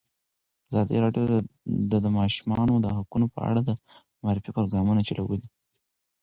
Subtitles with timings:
[0.69, 1.23] ازادي راډیو
[1.91, 3.71] د د ماشومانو حقونه په اړه د
[4.23, 5.47] معارفې پروګرامونه چلولي.